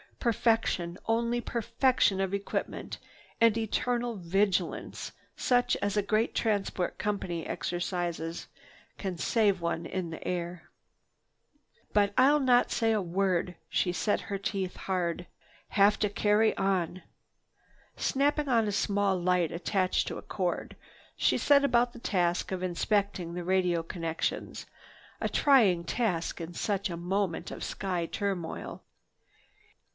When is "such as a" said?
5.35-6.01